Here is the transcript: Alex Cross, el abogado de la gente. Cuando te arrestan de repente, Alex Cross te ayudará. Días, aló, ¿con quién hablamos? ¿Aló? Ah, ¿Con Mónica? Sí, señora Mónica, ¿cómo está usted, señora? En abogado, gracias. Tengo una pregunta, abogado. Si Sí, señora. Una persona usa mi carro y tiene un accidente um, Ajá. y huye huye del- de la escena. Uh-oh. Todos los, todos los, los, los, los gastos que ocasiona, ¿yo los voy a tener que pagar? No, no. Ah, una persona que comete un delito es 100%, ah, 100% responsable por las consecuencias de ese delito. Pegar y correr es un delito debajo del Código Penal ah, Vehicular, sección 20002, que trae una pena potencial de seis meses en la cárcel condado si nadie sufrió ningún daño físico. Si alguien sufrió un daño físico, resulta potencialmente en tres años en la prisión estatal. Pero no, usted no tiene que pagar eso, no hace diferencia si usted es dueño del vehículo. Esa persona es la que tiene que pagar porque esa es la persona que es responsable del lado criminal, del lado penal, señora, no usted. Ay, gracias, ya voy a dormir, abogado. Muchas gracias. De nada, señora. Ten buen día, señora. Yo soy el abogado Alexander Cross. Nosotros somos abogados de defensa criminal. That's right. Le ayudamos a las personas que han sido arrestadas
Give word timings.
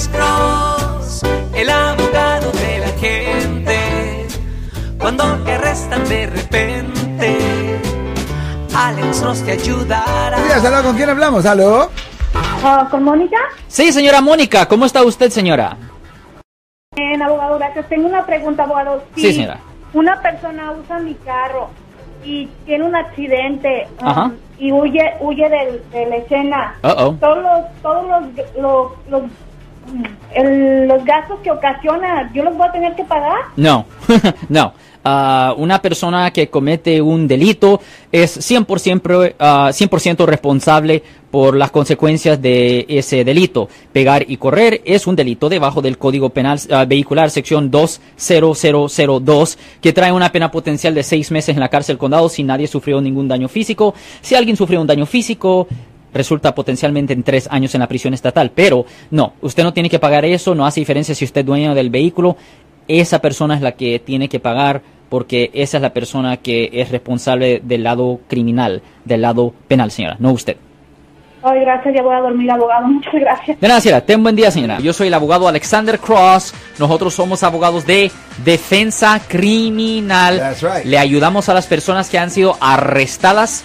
Alex 0.00 0.08
Cross, 0.08 1.22
el 1.54 1.68
abogado 1.68 2.50
de 2.52 2.78
la 2.78 2.88
gente. 2.98 4.26
Cuando 4.98 5.24
te 5.44 5.52
arrestan 5.52 6.08
de 6.08 6.26
repente, 6.26 7.78
Alex 8.74 9.20
Cross 9.20 9.42
te 9.44 9.52
ayudará. 9.52 10.42
Días, 10.42 10.64
aló, 10.64 10.82
¿con 10.84 10.96
quién 10.96 11.10
hablamos? 11.10 11.44
¿Aló? 11.44 11.90
Ah, 12.64 12.88
¿Con 12.90 13.02
Mónica? 13.04 13.36
Sí, 13.68 13.92
señora 13.92 14.22
Mónica, 14.22 14.66
¿cómo 14.66 14.86
está 14.86 15.02
usted, 15.04 15.28
señora? 15.28 15.76
En 16.96 17.20
abogado, 17.20 17.58
gracias. 17.58 17.86
Tengo 17.90 18.08
una 18.08 18.24
pregunta, 18.24 18.62
abogado. 18.62 19.04
Si 19.16 19.20
Sí, 19.20 19.32
señora. 19.34 19.58
Una 19.92 20.18
persona 20.22 20.72
usa 20.72 20.98
mi 21.00 21.14
carro 21.16 21.68
y 22.24 22.46
tiene 22.64 22.84
un 22.84 22.96
accidente 22.96 23.86
um, 24.00 24.08
Ajá. 24.08 24.30
y 24.58 24.72
huye 24.72 25.12
huye 25.20 25.46
del- 25.46 25.82
de 25.90 26.06
la 26.06 26.16
escena. 26.16 26.74
Uh-oh. 26.84 27.16
Todos 27.20 27.38
los, 27.42 27.82
todos 27.82 28.06
los, 28.06 28.46
los, 28.56 28.92
los, 29.10 29.22
los 30.88 31.04
gastos 31.04 31.40
que 31.40 31.50
ocasiona, 31.50 32.30
¿yo 32.32 32.44
los 32.44 32.56
voy 32.56 32.68
a 32.68 32.72
tener 32.72 32.94
que 32.94 33.04
pagar? 33.04 33.38
No, 33.56 33.86
no. 34.48 34.72
Ah, 35.02 35.54
una 35.56 35.80
persona 35.80 36.30
que 36.30 36.48
comete 36.48 37.00
un 37.00 37.26
delito 37.26 37.80
es 38.12 38.38
100%, 38.38 39.34
ah, 39.38 39.70
100% 39.72 40.26
responsable 40.26 41.02
por 41.30 41.56
las 41.56 41.70
consecuencias 41.70 42.40
de 42.42 42.84
ese 42.86 43.24
delito. 43.24 43.70
Pegar 43.94 44.26
y 44.28 44.36
correr 44.36 44.82
es 44.84 45.06
un 45.06 45.16
delito 45.16 45.48
debajo 45.48 45.80
del 45.80 45.96
Código 45.96 46.28
Penal 46.28 46.60
ah, 46.70 46.84
Vehicular, 46.84 47.30
sección 47.30 47.70
20002, 47.70 49.58
que 49.80 49.94
trae 49.94 50.12
una 50.12 50.30
pena 50.30 50.50
potencial 50.50 50.94
de 50.94 51.02
seis 51.02 51.30
meses 51.30 51.56
en 51.56 51.60
la 51.60 51.68
cárcel 51.68 51.96
condado 51.96 52.28
si 52.28 52.42
nadie 52.42 52.66
sufrió 52.66 53.00
ningún 53.00 53.26
daño 53.26 53.48
físico. 53.48 53.94
Si 54.20 54.34
alguien 54.34 54.56
sufrió 54.56 54.82
un 54.82 54.86
daño 54.86 55.06
físico, 55.06 55.66
resulta 56.12 56.54
potencialmente 56.54 57.12
en 57.12 57.22
tres 57.22 57.48
años 57.50 57.74
en 57.74 57.80
la 57.80 57.88
prisión 57.88 58.14
estatal. 58.14 58.52
Pero 58.54 58.86
no, 59.10 59.34
usted 59.40 59.62
no 59.62 59.72
tiene 59.72 59.90
que 59.90 59.98
pagar 59.98 60.24
eso, 60.24 60.54
no 60.54 60.66
hace 60.66 60.80
diferencia 60.80 61.14
si 61.14 61.24
usted 61.24 61.40
es 61.40 61.46
dueño 61.46 61.74
del 61.74 61.90
vehículo. 61.90 62.36
Esa 62.88 63.20
persona 63.20 63.54
es 63.54 63.60
la 63.60 63.72
que 63.72 63.98
tiene 63.98 64.28
que 64.28 64.40
pagar 64.40 64.82
porque 65.08 65.50
esa 65.54 65.78
es 65.78 65.82
la 65.82 65.92
persona 65.92 66.36
que 66.38 66.70
es 66.72 66.90
responsable 66.90 67.60
del 67.62 67.82
lado 67.82 68.20
criminal, 68.28 68.82
del 69.04 69.22
lado 69.22 69.52
penal, 69.68 69.90
señora, 69.90 70.16
no 70.18 70.32
usted. 70.32 70.56
Ay, 71.42 71.60
gracias, 71.60 71.94
ya 71.94 72.02
voy 72.02 72.14
a 72.14 72.20
dormir, 72.20 72.50
abogado. 72.50 72.86
Muchas 72.86 73.14
gracias. 73.14 73.58
De 73.58 73.66
nada, 73.66 73.80
señora. 73.80 74.02
Ten 74.02 74.22
buen 74.22 74.36
día, 74.36 74.50
señora. 74.50 74.78
Yo 74.78 74.92
soy 74.92 75.06
el 75.06 75.14
abogado 75.14 75.48
Alexander 75.48 75.98
Cross. 75.98 76.52
Nosotros 76.78 77.14
somos 77.14 77.42
abogados 77.42 77.86
de 77.86 78.10
defensa 78.44 79.20
criminal. 79.26 80.38
That's 80.38 80.62
right. 80.62 80.84
Le 80.84 80.98
ayudamos 80.98 81.48
a 81.48 81.54
las 81.54 81.66
personas 81.66 82.10
que 82.10 82.18
han 82.18 82.30
sido 82.30 82.56
arrestadas 82.60 83.64